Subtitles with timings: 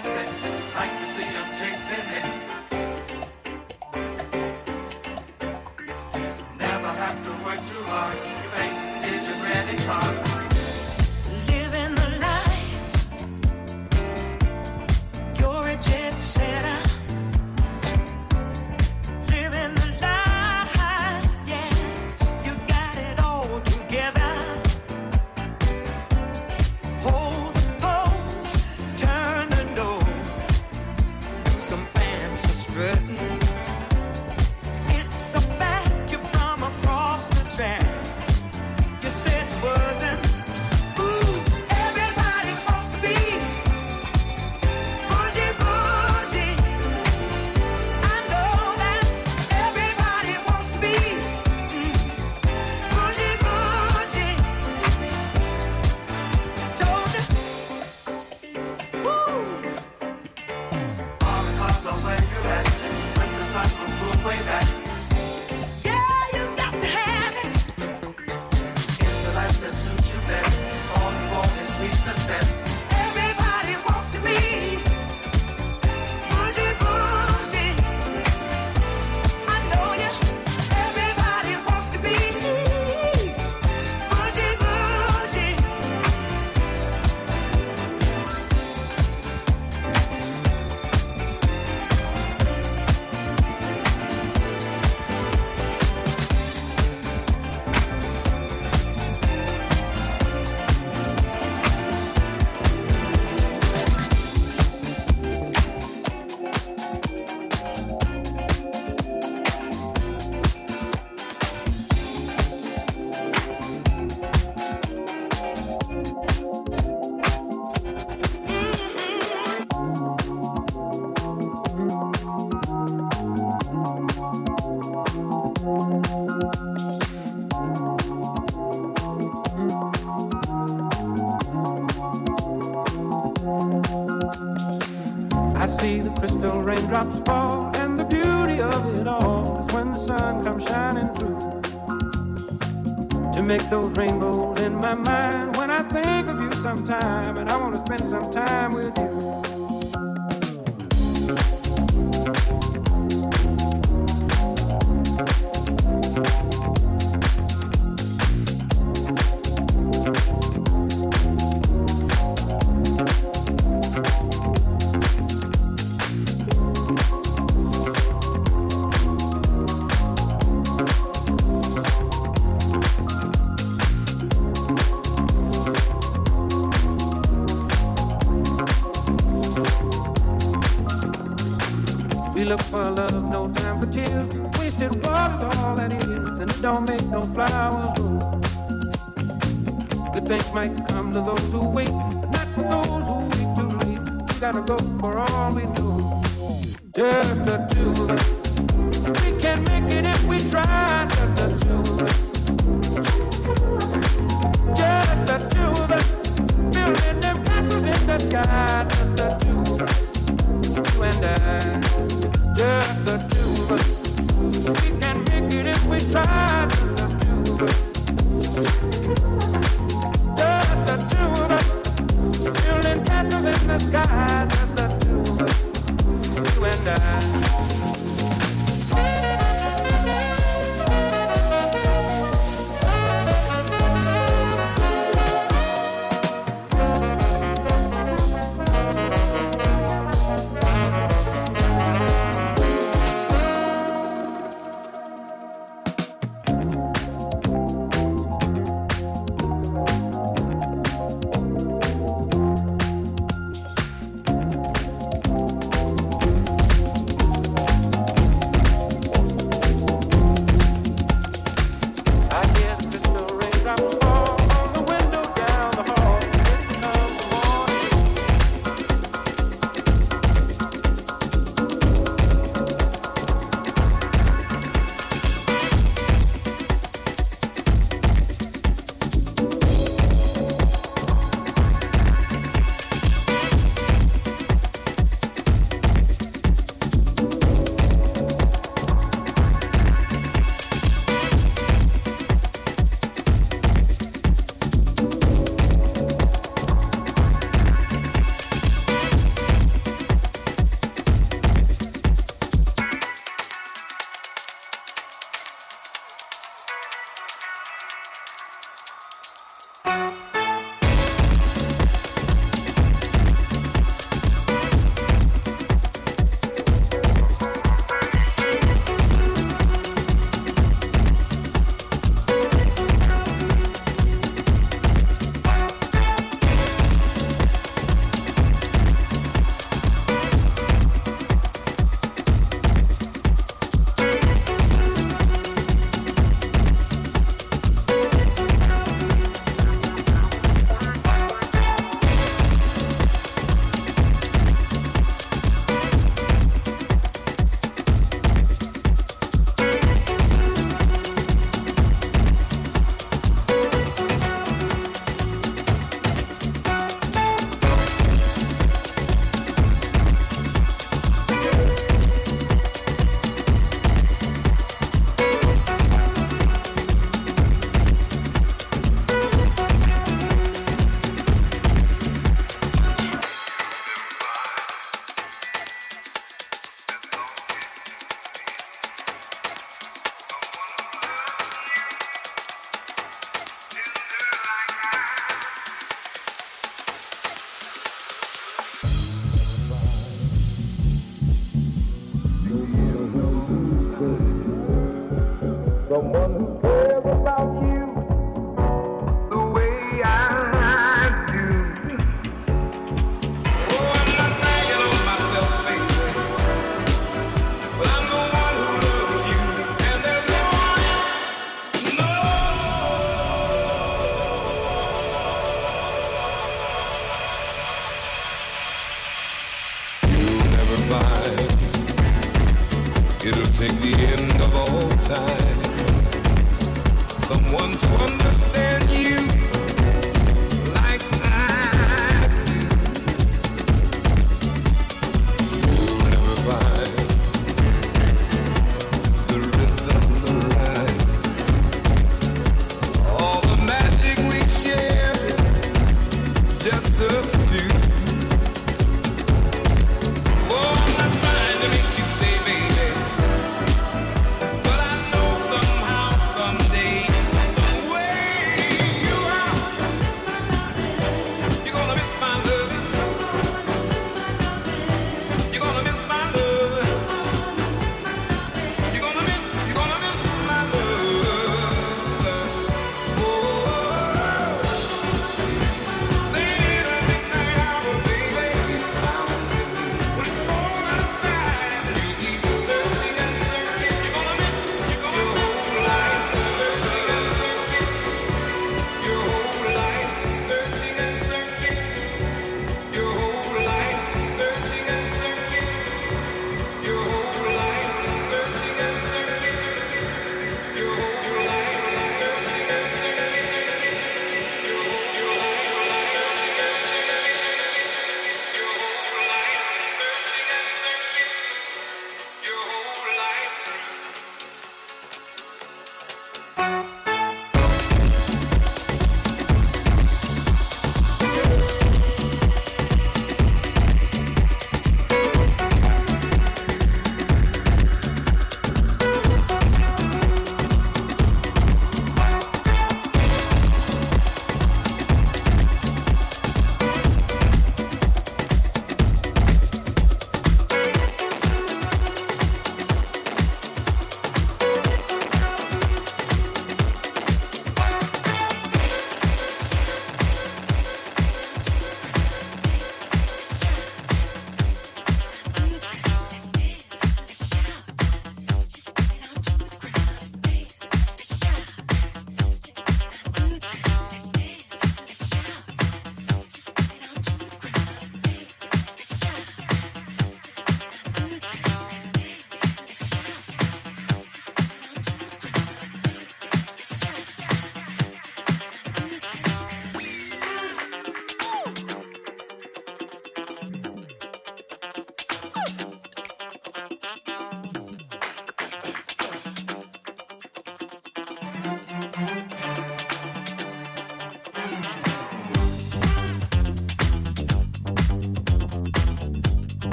[0.00, 0.47] Thank you.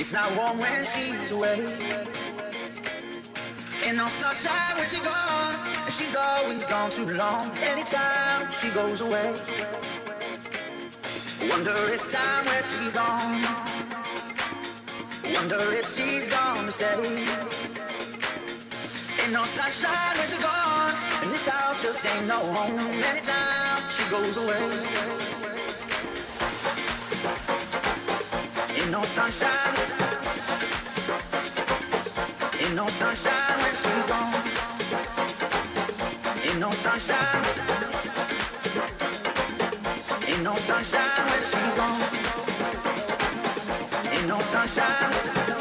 [0.00, 1.60] It's not warm when she's away.
[3.84, 5.56] And no sunshine when she's gone.
[5.90, 7.50] She's always gone too long.
[7.70, 9.30] Anytime she goes away.
[11.50, 13.44] Wonder it's time where she's gone.
[15.34, 16.96] Wonder if she's gonna stay.
[19.20, 20.94] Ain't no sunshine when she's gone.
[21.20, 22.78] And this house just ain't no home.
[23.04, 25.39] Anytime she goes away.
[29.00, 29.50] no sunshine.
[32.74, 34.32] No sunshine when she's gone.
[36.60, 37.44] No sunshine.
[40.28, 42.02] Ain't no sunshine when she's gone.
[44.12, 45.59] Ain't no sunshine.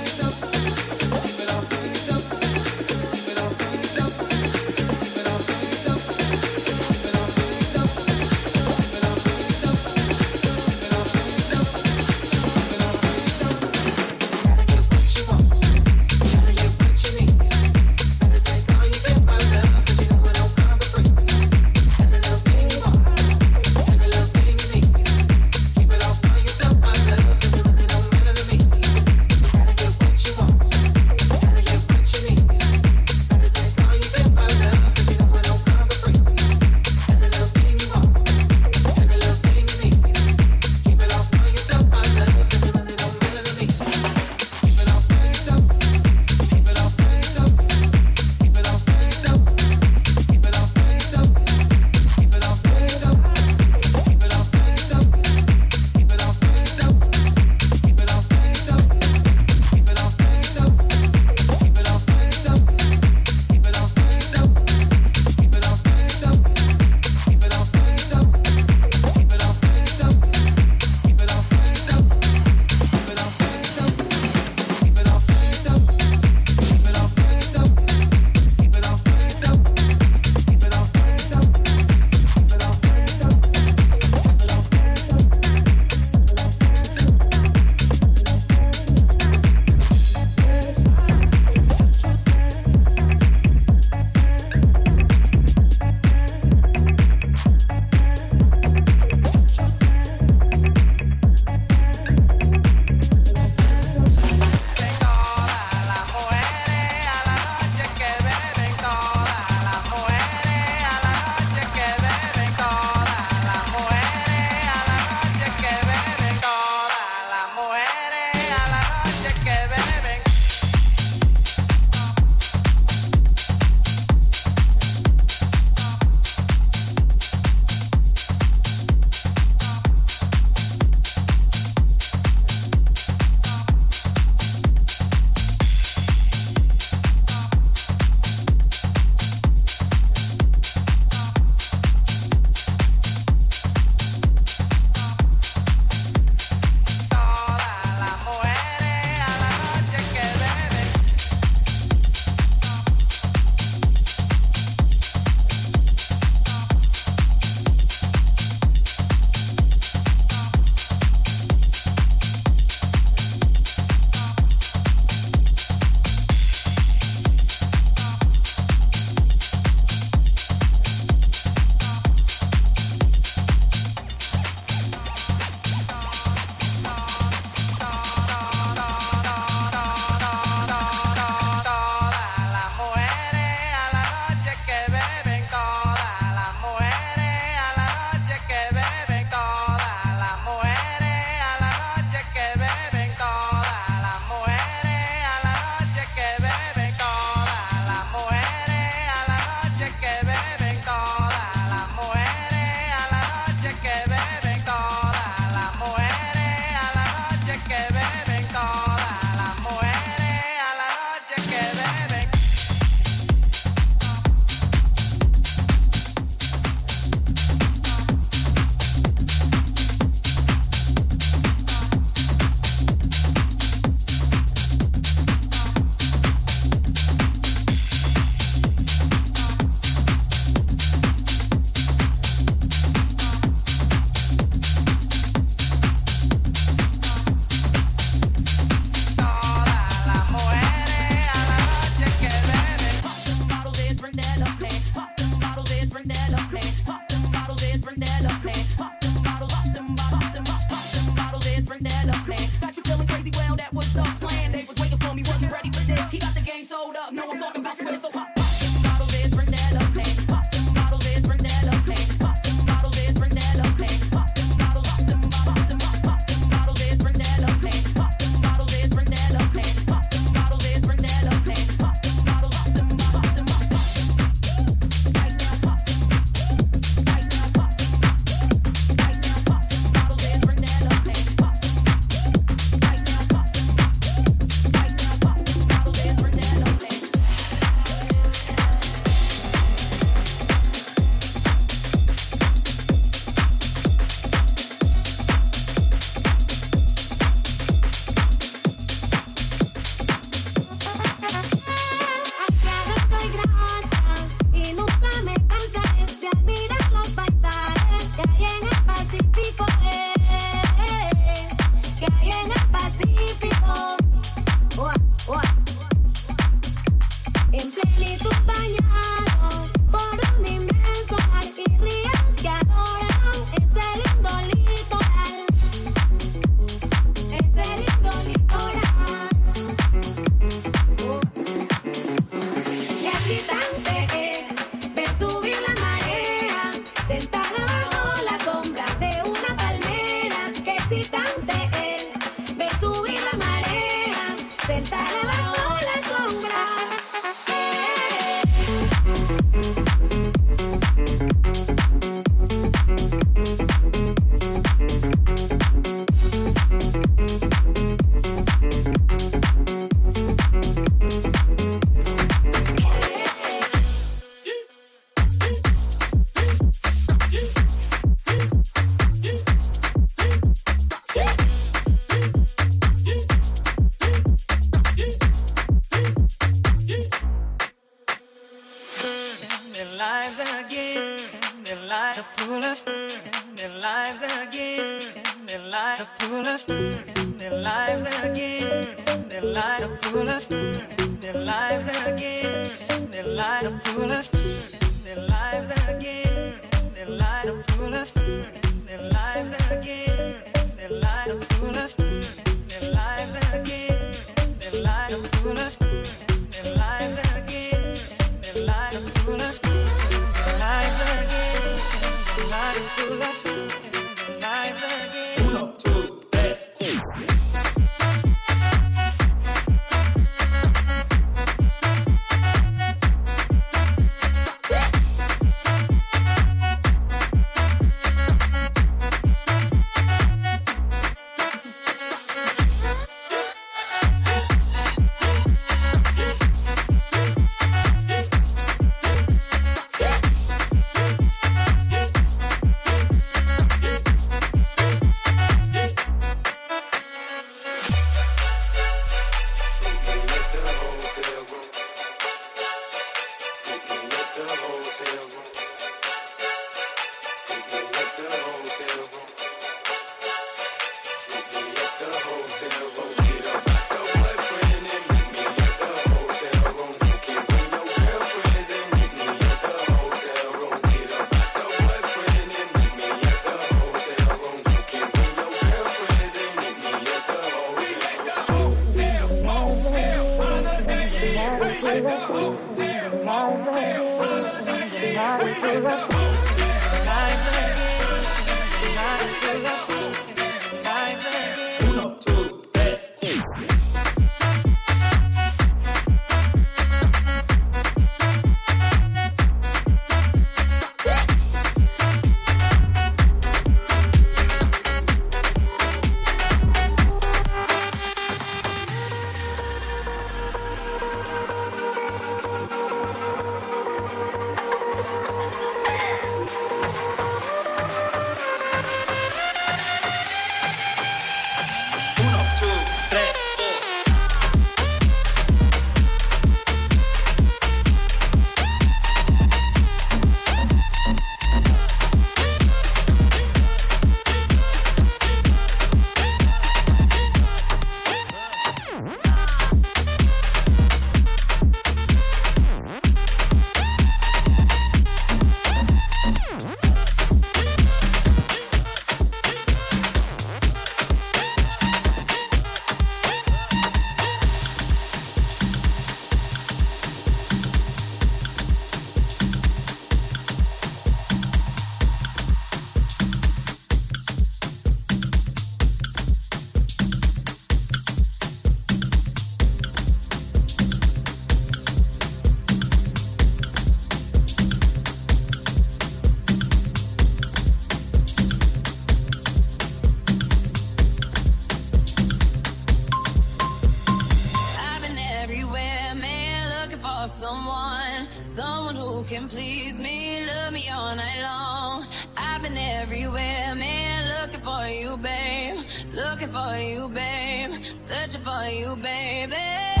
[589.41, 592.05] And please me, love me all night long.
[592.37, 595.77] I've been everywhere, man, looking for you, babe.
[596.13, 597.73] Looking for you, babe.
[597.81, 600.00] Searching for you, baby.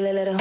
[0.00, 0.39] Feel a little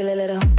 [0.00, 0.49] feel a little.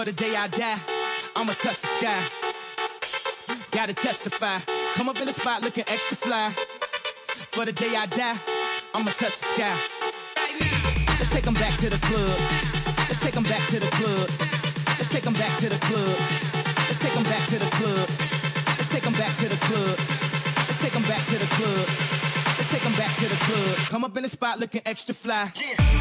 [0.00, 0.78] For the day I die,
[1.36, 2.22] I'ma touch the sky.
[3.70, 4.56] Gotta testify.
[4.94, 6.48] Come up in the spot looking extra fly.
[7.52, 8.34] For the day I die,
[8.94, 9.76] I'ma touch the sky.
[11.20, 12.38] Let's take 'em back to the club.
[13.10, 14.26] Let's take 'em back to the club.
[14.96, 16.16] Let's take 'em back to the club.
[16.88, 18.08] Let's take 'em back to the club.
[18.78, 19.96] Let's take 'em back to the club.
[20.66, 21.86] Let's take 'em back to the club.
[22.56, 23.76] Let's take 'em back to the club.
[23.90, 25.52] Come up in the spot looking extra fly.
[25.54, 25.99] Now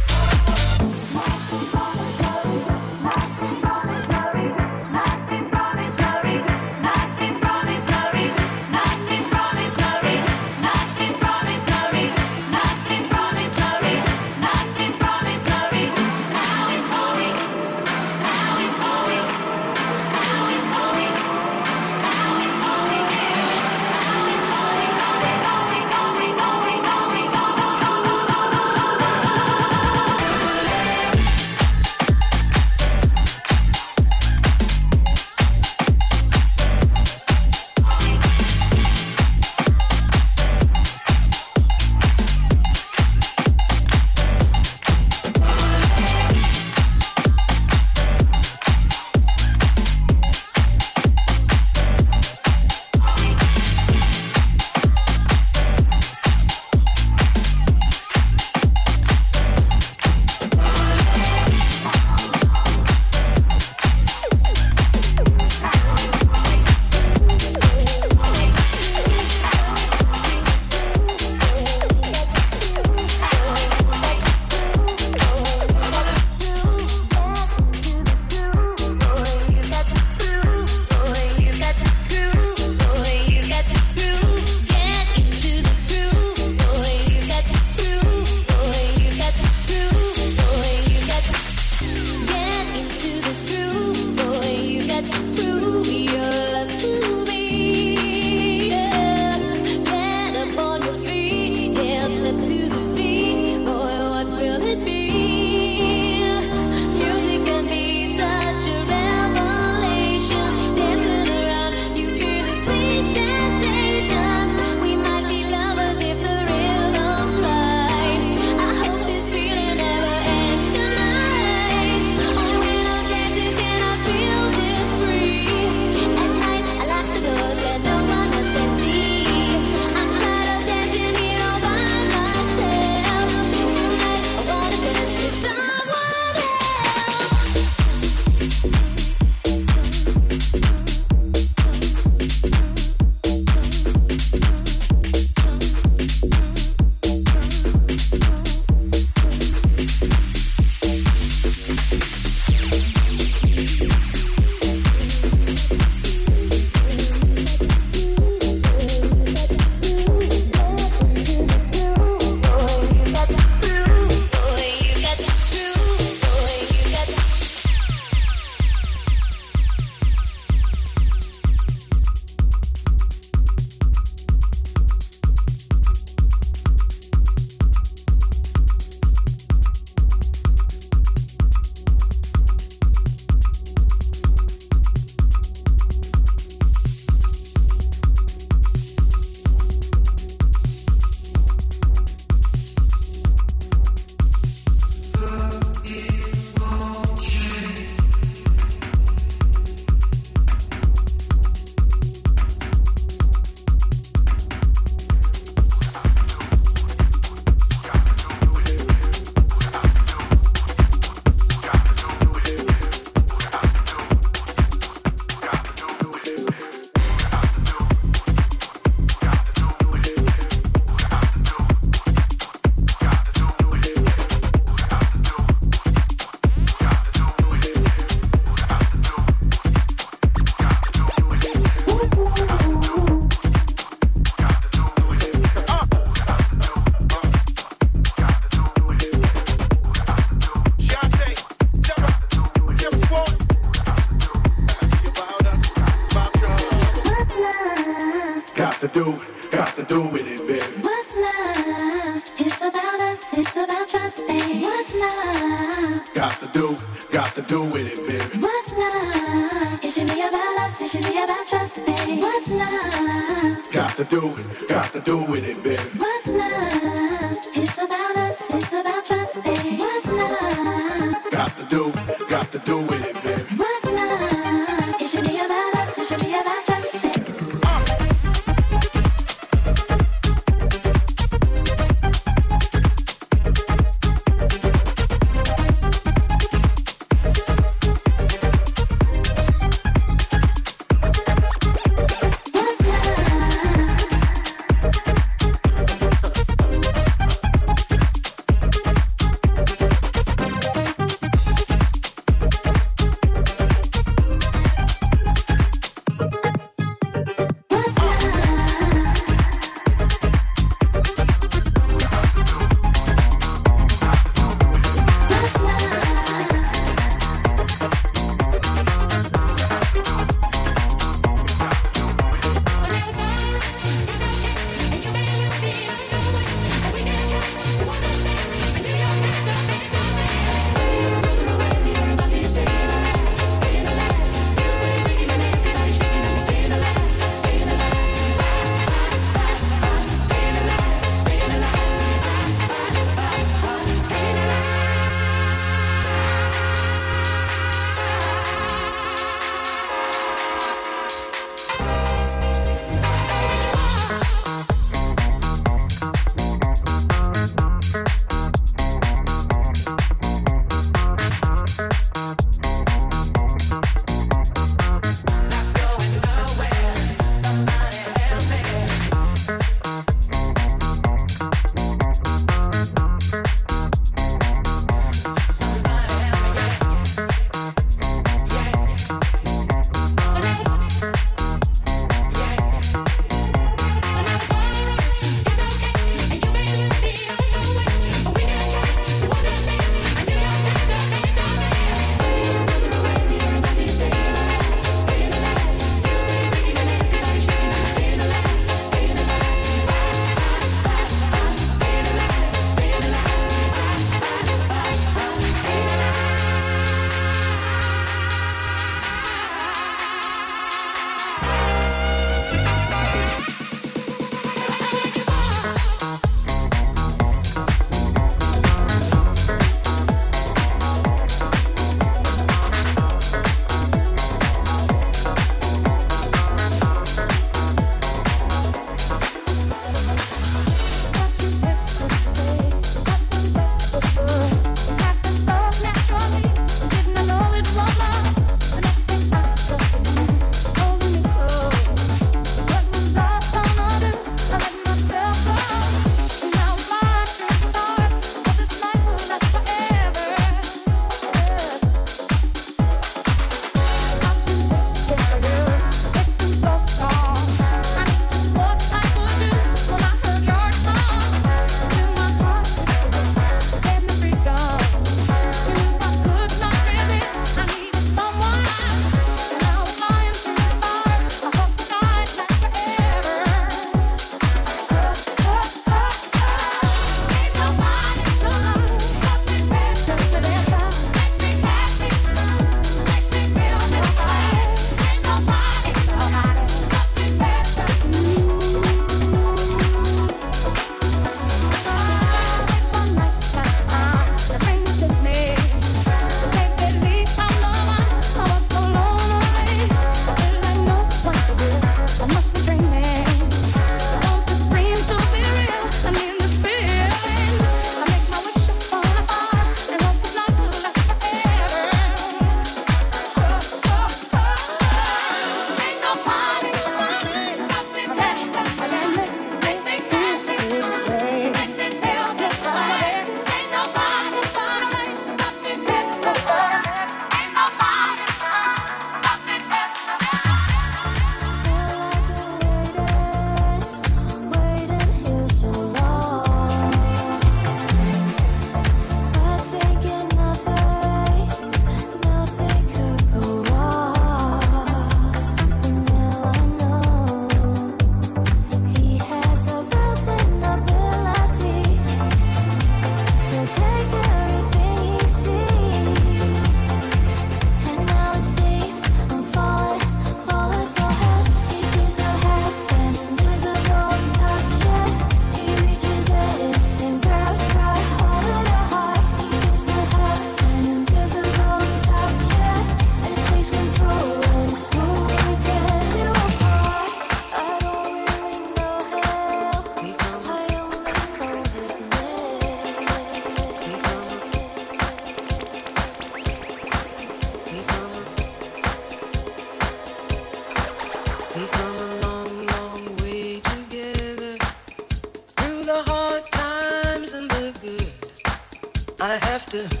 [599.73, 600.00] I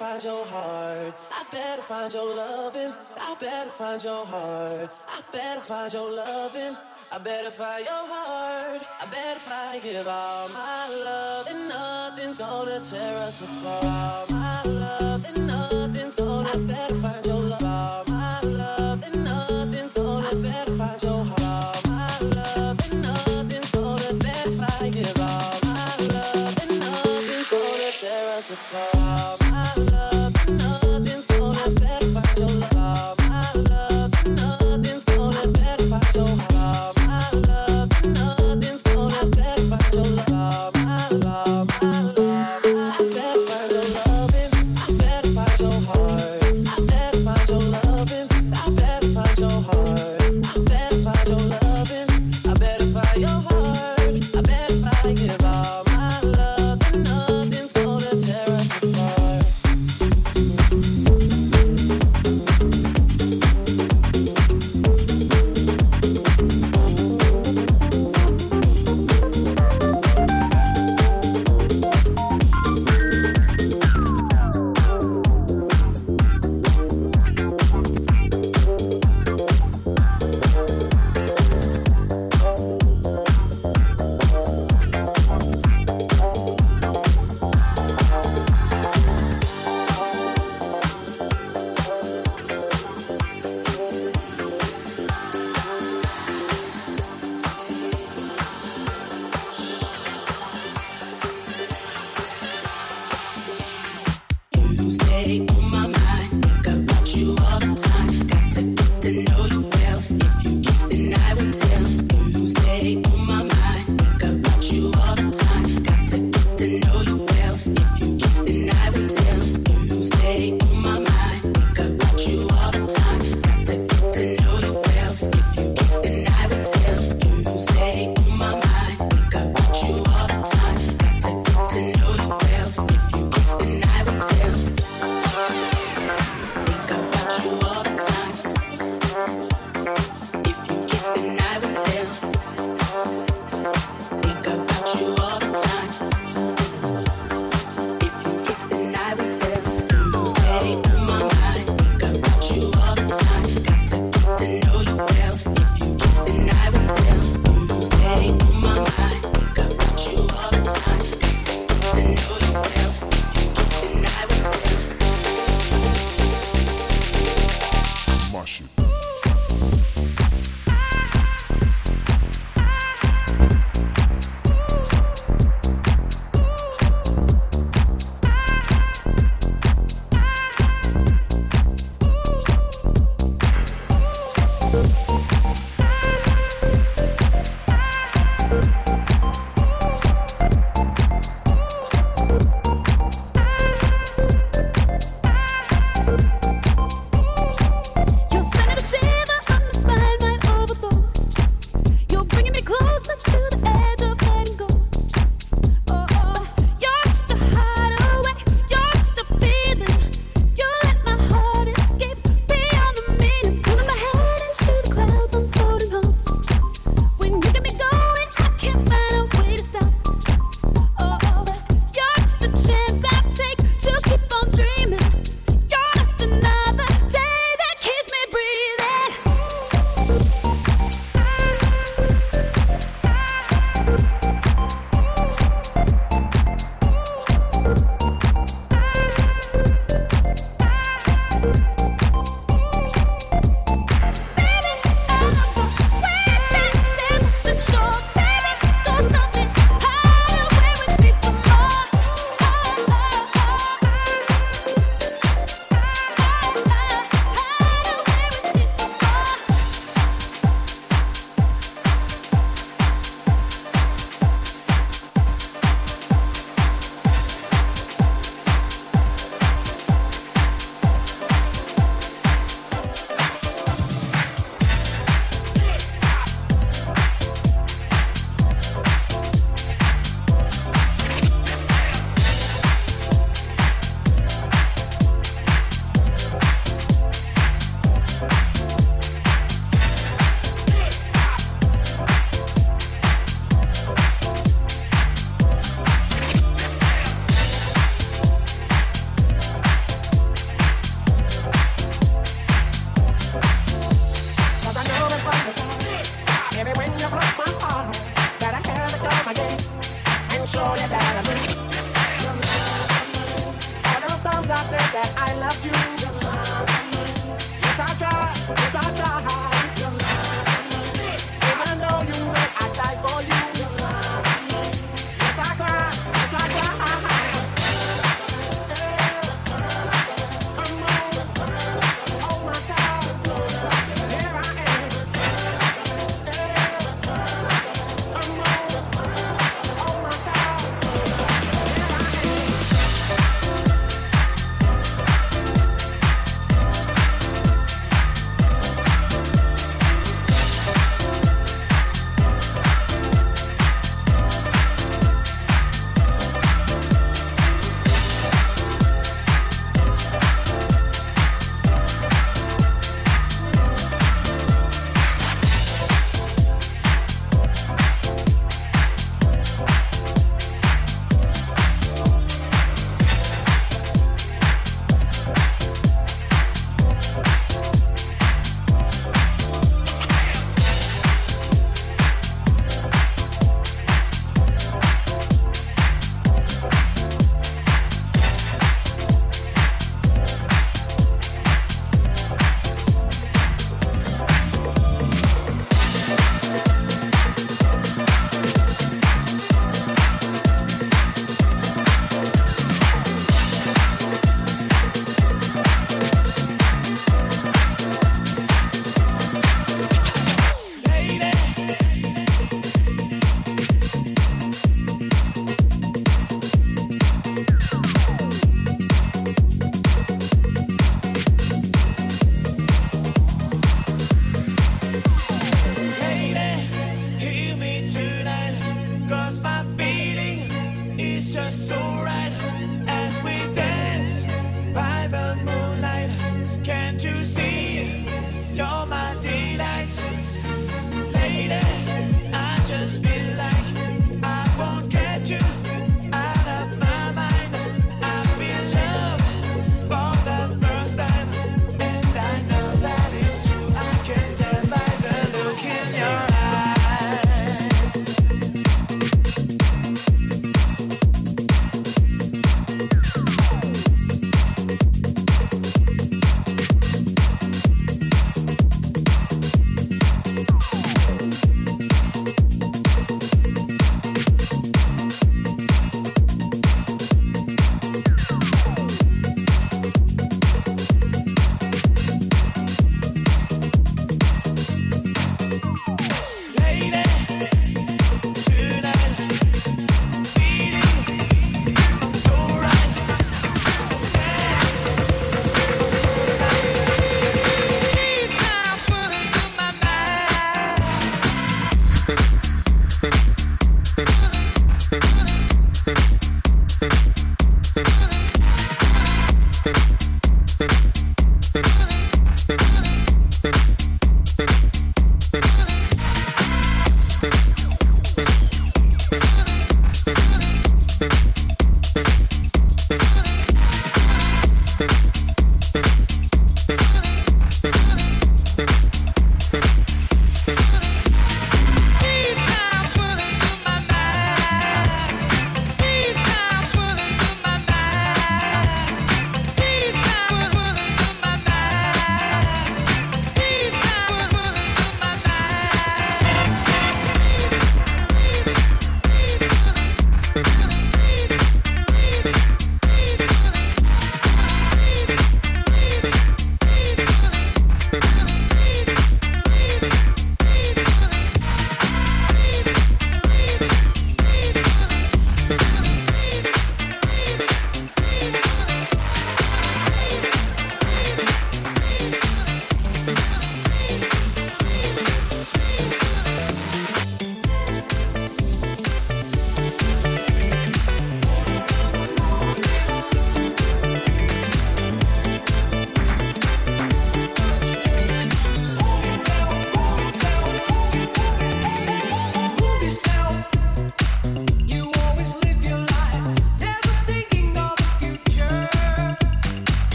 [0.00, 1.12] find your heart.
[1.30, 2.90] I better find your loving.
[3.20, 4.88] I better find your heart.
[5.06, 6.74] I better find your loving.
[7.12, 8.80] I better find your heart.
[8.98, 12.32] I better find give all my love and nothing.
[12.38, 14.30] gonna tear us apart.
[14.30, 16.48] My love, and nothing's gonna.
[16.48, 18.08] I better find your love.
[18.08, 20.28] My love, and nothing's gonna.
[20.28, 21.84] I better find your heart.
[21.84, 24.08] My love, and nothing's gonna.
[24.08, 25.62] I better find your heart.
[25.62, 28.99] My love, and nothing's gonna tear us apart.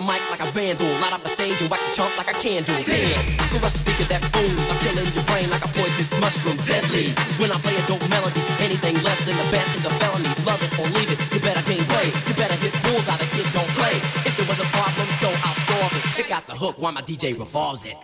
[0.00, 0.88] A mic like a vandal.
[1.04, 2.74] Light up the stage and wax a chump like a candle.
[2.82, 3.36] Dance.
[3.52, 4.66] Crush a speaker that booms.
[4.72, 6.56] I'm killing your brain like a poisonous mushroom.
[6.64, 7.12] Deadly.
[7.36, 10.32] When I play a dope melody, anything less than the best is a felony.
[10.48, 11.20] Love it or leave it.
[11.36, 12.08] You better game play.
[12.26, 13.96] You better hit bulls out of kid don't play.
[14.24, 16.04] If there was a problem, yo, I'll solve it.
[16.16, 17.96] Check out the hook while my DJ revolves it.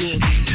[0.00, 0.47] Now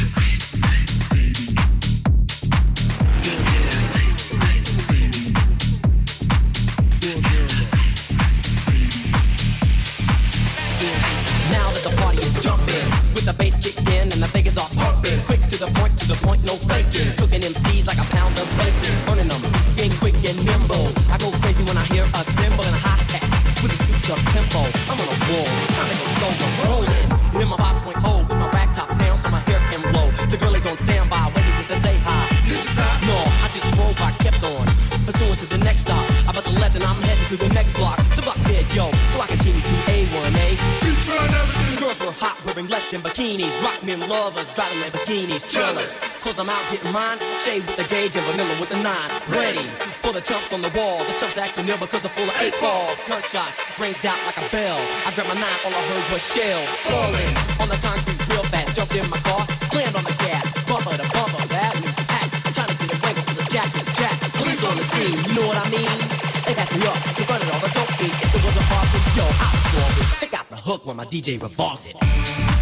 [44.08, 45.44] lovers, driving bikinis.
[45.48, 47.18] Jealous, cause I'm out getting mine.
[47.40, 49.10] Shade with the gauge and vanilla with the nine.
[49.28, 49.64] Ready
[50.02, 50.98] for the chumps on the wall.
[51.04, 52.92] The chumps acting ill because they're full of eight ball.
[53.08, 54.78] Gunshots ranged out like a bell.
[55.06, 56.68] I grabbed my nine, all I heard was shells.
[56.88, 58.76] Falling on the concrete real fast.
[58.76, 60.44] Jumped in my car, slammed on the gas.
[60.68, 62.28] Bumper to bumper, that means pack.
[62.52, 64.14] Trying to get away with the jack is jack.
[64.34, 65.98] Police on the scene, you know what I mean?
[66.44, 68.18] They passed me up, they run it all the dope beats.
[68.20, 70.06] If it was a problem, yo, I'll solve it.
[70.20, 71.86] Check out the hook when my DJ revolves.
[71.86, 72.53] I'm it.